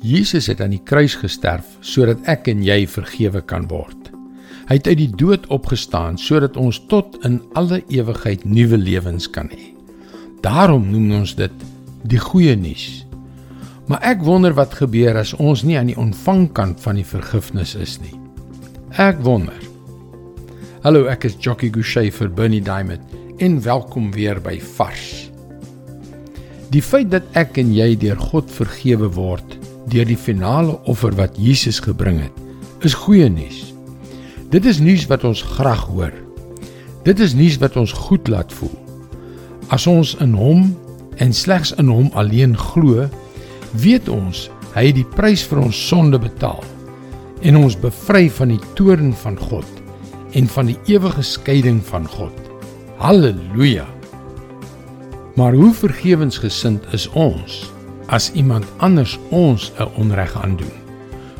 Jesus 0.00 0.46
het 0.48 0.62
aan 0.64 0.72
die 0.72 0.80
kruis 0.80 1.12
gesterf 1.20 1.74
sodat 1.84 2.22
ek 2.30 2.46
en 2.48 2.62
jy 2.64 2.86
vergewe 2.88 3.42
kan 3.44 3.66
word. 3.68 4.08
Hy 4.70 4.78
het 4.78 4.88
uit 4.88 4.96
die 5.02 5.12
dood 5.12 5.44
opgestaan 5.52 6.16
sodat 6.16 6.56
ons 6.56 6.78
tot 6.88 7.18
in 7.28 7.40
alle 7.58 7.82
ewigheid 7.92 8.46
nuwe 8.48 8.78
lewens 8.80 9.28
kan 9.28 9.50
hê. 9.52 9.74
Daarom 10.40 10.88
noem 10.88 11.20
ons 11.20 11.36
dit 11.36 11.52
die 12.08 12.22
goeie 12.22 12.56
nuus. 12.56 13.04
Maar 13.92 14.00
ek 14.14 14.24
wonder 14.24 14.56
wat 14.56 14.78
gebeur 14.80 15.20
as 15.20 15.34
ons 15.36 15.66
nie 15.68 15.76
aan 15.76 15.92
die 15.92 15.98
ontvangkant 16.00 16.80
van 16.80 16.96
die 16.96 17.04
vergifnis 17.04 17.76
is 17.76 17.98
nie. 18.00 18.16
Ek 18.96 19.20
wonder. 19.26 19.58
Hallo, 20.80 21.10
ek 21.12 21.28
is 21.28 21.36
Jockey 21.36 21.68
Gouchee 21.68 22.08
vir 22.08 22.32
Bernie 22.32 22.64
Diamond 22.64 23.04
en 23.36 23.60
welkom 23.68 24.08
weer 24.16 24.40
by 24.40 24.56
Vars. 24.78 25.28
Die 26.72 26.80
feit 26.80 27.10
dat 27.12 27.26
ek 27.36 27.60
en 27.60 27.74
jy 27.76 27.92
deur 28.00 28.30
God 28.30 28.48
vergewe 28.48 29.10
word 29.12 29.59
deur 29.90 30.06
die 30.08 30.18
finale 30.18 30.76
offer 30.88 31.14
wat 31.18 31.38
Jesus 31.38 31.80
gebring 31.82 32.20
het, 32.22 32.36
is 32.86 32.96
goeie 32.96 33.28
nuus. 33.28 33.70
Dit 34.50 34.66
is 34.66 34.80
nuus 34.82 35.06
wat 35.10 35.24
ons 35.28 35.42
graag 35.58 35.84
hoor. 35.90 36.14
Dit 37.06 37.20
is 37.20 37.34
nuus 37.34 37.58
wat 37.62 37.76
ons 37.80 37.92
goed 37.92 38.28
laat 38.28 38.52
voel. 38.52 38.74
As 39.70 39.86
ons 39.90 40.16
in 40.22 40.32
Hom 40.34 40.70
en 41.22 41.34
slegs 41.36 41.74
in 41.78 41.90
Hom 41.92 42.10
alleen 42.18 42.56
glo, 42.58 43.06
weet 43.78 44.08
ons 44.10 44.48
hy 44.74 44.88
het 44.90 44.98
die 44.98 45.06
prys 45.16 45.42
vir 45.46 45.62
ons 45.62 45.78
sonde 45.90 46.18
betaal 46.18 46.62
en 47.46 47.56
ons 47.62 47.78
bevry 47.80 48.28
van 48.36 48.52
die 48.52 48.60
toorn 48.78 49.14
van 49.22 49.38
God 49.38 49.66
en 50.36 50.46
van 50.50 50.70
die 50.70 50.78
ewige 50.90 51.22
skeiding 51.26 51.80
van 51.86 52.06
God. 52.10 52.34
Halleluja. 53.00 53.86
Maar 55.38 55.56
hoe 55.56 55.72
vergewensgesind 55.74 56.84
is 56.94 57.08
ons? 57.18 57.62
As 58.10 58.32
iemand 58.34 58.66
anders 58.76 59.18
ons 59.30 59.72
'n 59.78 59.88
onreg 59.96 60.34
aandoen. 60.42 60.76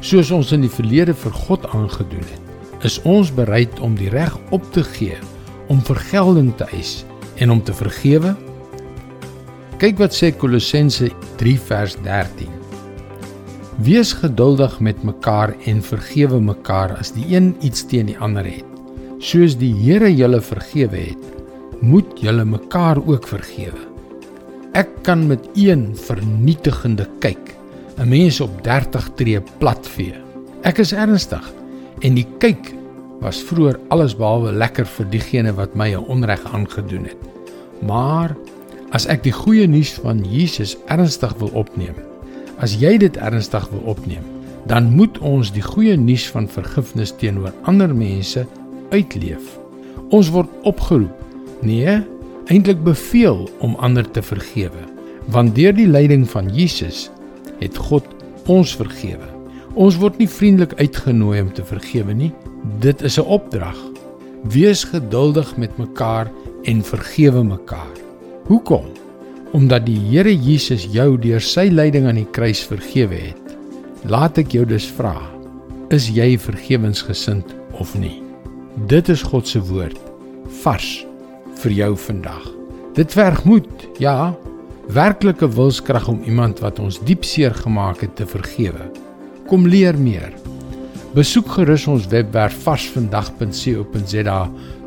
Soos 0.00 0.30
ons 0.30 0.52
in 0.52 0.60
die 0.60 0.70
verlede 0.70 1.14
vir 1.14 1.32
God 1.32 1.66
aangedoen 1.66 2.24
het, 2.24 2.84
is 2.84 3.02
ons 3.02 3.34
bereid 3.34 3.80
om 3.80 3.94
die 3.94 4.08
reg 4.08 4.38
op 4.50 4.64
te 4.72 4.84
gee 4.84 5.18
om 5.68 5.82
vergelding 5.86 6.56
te 6.56 6.66
eis 6.74 7.04
en 7.38 7.50
om 7.50 7.62
te 7.62 7.74
vergewe. 7.74 8.34
Kyk 9.78 9.98
wat 9.98 10.16
sê 10.16 10.32
Kolossense 10.36 11.10
3 11.36 11.58
vers 11.68 11.96
13. 12.04 12.48
Wees 13.80 14.12
geduldig 14.12 14.80
met 14.80 15.02
mekaar 15.06 15.54
en 15.64 15.82
vergewe 15.82 16.40
mekaar 16.40 16.96
as 16.98 17.14
die 17.16 17.24
een 17.30 17.54
iets 17.60 17.86
teen 17.86 18.10
die 18.10 18.18
ander 18.18 18.44
het. 18.44 18.66
Soos 19.18 19.56
die 19.56 19.72
Here 19.72 20.10
julle 20.14 20.40
vergewe 20.40 20.96
het, 20.96 21.24
moet 21.80 22.18
julle 22.20 22.44
mekaar 22.44 23.00
ook 23.06 23.28
vergewe. 23.28 23.89
Ek 24.78 24.90
kan 25.02 25.26
met 25.26 25.48
een 25.58 25.90
vernietigende 25.98 27.08
kyk 27.18 27.56
'n 27.98 28.08
mens 28.08 28.40
op 28.40 28.62
30 28.62 29.10
tree 29.14 29.40
platvee. 29.58 30.14
Ek 30.62 30.78
is 30.78 30.92
ernstig 30.92 31.52
en 32.00 32.14
die 32.14 32.26
kyk 32.38 32.72
was 33.20 33.42
vroeër 33.42 33.80
allesbehalwe 33.88 34.52
lekker 34.52 34.86
vir 34.86 35.06
diegene 35.10 35.52
wat 35.52 35.74
my 35.74 35.90
'n 35.94 36.06
onreg 36.06 36.44
aangedoen 36.52 37.04
het. 37.04 37.18
Maar 37.82 38.36
as 38.90 39.06
ek 39.06 39.22
die 39.22 39.32
goeie 39.32 39.66
nuus 39.66 39.92
van 39.92 40.24
Jesus 40.24 40.76
ernstig 40.86 41.34
wil 41.38 41.50
opneem, 41.52 41.94
as 42.58 42.74
jy 42.74 42.96
dit 42.96 43.16
ernstig 43.16 43.68
wil 43.70 43.82
opneem, 43.84 44.24
dan 44.66 44.94
moet 44.94 45.18
ons 45.18 45.52
die 45.52 45.62
goeie 45.62 45.96
nuus 45.96 46.28
van 46.30 46.48
vergifnis 46.48 47.12
teenoor 47.16 47.52
ander 47.62 47.94
mense 47.94 48.46
uitleef. 48.90 49.58
Ons 50.10 50.30
word 50.30 50.48
opgeroep. 50.62 51.16
Nee, 51.60 52.00
eintlik 52.46 52.82
beveel 52.84 53.48
om 53.60 53.76
ander 53.78 54.10
te 54.10 54.22
vergewe, 54.22 54.86
want 55.28 55.54
deur 55.54 55.74
die 55.76 55.88
leiding 55.88 56.24
van 56.30 56.48
Jesus 56.54 57.10
het 57.60 57.76
God 57.76 58.06
ons 58.50 58.72
vergewe. 58.76 59.28
Ons 59.78 59.98
word 60.00 60.18
nie 60.18 60.28
vriendelik 60.28 60.74
uitgenooi 60.80 61.40
om 61.44 61.50
te 61.54 61.64
vergewe 61.64 62.14
nie. 62.14 62.32
Dit 62.82 63.02
is 63.02 63.18
'n 63.18 63.26
opdrag. 63.26 63.76
Wees 64.42 64.84
geduldig 64.84 65.56
met 65.56 65.78
mekaar 65.78 66.30
en 66.64 66.82
vergewe 66.82 67.44
mekaar. 67.44 67.96
Hoekom? 68.46 68.84
Omdat 69.52 69.86
die 69.86 69.98
Here 69.98 70.34
Jesus 70.36 70.86
jou 70.90 71.18
deur 71.18 71.40
sy 71.40 71.68
lyding 71.68 72.06
aan 72.06 72.14
die 72.14 72.30
kruis 72.30 72.64
vergewe 72.64 73.14
het. 73.14 73.56
Laat 74.04 74.38
ek 74.38 74.52
jou 74.52 74.64
dus 74.64 74.86
vra, 74.86 75.16
is 75.90 76.08
jy 76.08 76.38
vergewensgesind 76.38 77.54
of 77.72 77.98
nie? 77.98 78.22
Dit 78.86 79.08
is 79.08 79.22
God 79.22 79.48
se 79.48 79.60
woord. 79.60 79.98
Vars 80.62 81.09
vir 81.64 81.74
jou 81.76 81.90
vandag. 82.08 82.46
Dit 82.96 83.12
verg 83.14 83.44
moed, 83.44 83.86
ja, 84.02 84.32
werklike 84.90 85.48
wilskrag 85.54 86.08
om 86.10 86.22
iemand 86.26 86.60
wat 86.64 86.80
ons 86.82 86.98
diep 87.06 87.24
seer 87.24 87.54
gemaak 87.54 88.02
het 88.04 88.16
te 88.18 88.26
vergewe. 88.26 88.90
Kom 89.50 89.66
leer 89.68 89.98
meer. 89.98 90.34
Besoek 91.14 91.48
gerus 91.56 91.86
ons 91.90 92.06
webwerf 92.10 92.54
varsvandag.co.za 92.64 94.40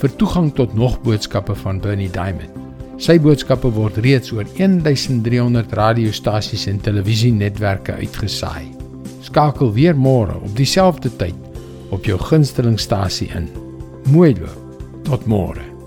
vir 0.00 0.16
toegang 0.20 0.50
tot 0.56 0.74
nog 0.76 0.98
boodskappe 1.04 1.56
van 1.62 1.80
Bernie 1.80 2.10
Diamond. 2.12 2.56
Sy 3.00 3.16
boodskappe 3.16 3.70
word 3.72 3.96
reeds 4.04 4.28
oor 4.36 4.44
1300 4.58 5.72
radiostasies 5.72 6.66
en 6.68 6.80
televisienetwerke 6.84 7.96
uitgesaai. 8.02 8.68
Skakel 9.24 9.72
weer 9.72 9.96
môre 9.96 10.36
op 10.36 10.52
dieselfde 10.56 11.12
tyd 11.16 11.36
op 11.90 12.04
jou 12.04 12.20
gunstelingstasie 12.20 13.30
in. 13.32 13.48
Mooi 14.12 14.34
loop. 14.36 14.56
Tot 15.08 15.24
môre. 15.24 15.79